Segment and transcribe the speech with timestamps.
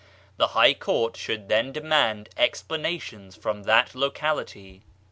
[0.37, 4.81] The High Court should then demand explanations from that locality.